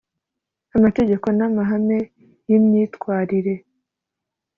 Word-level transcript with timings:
Amategeko 0.75 1.27
n 1.37 1.39
amahame 1.47 1.99
y 2.49 2.51
imyitwarire 2.57 3.55